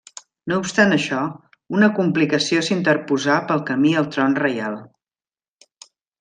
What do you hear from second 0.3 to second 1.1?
No obstant